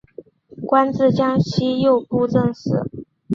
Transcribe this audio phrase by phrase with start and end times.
[0.65, 2.71] 官至江西右布政使。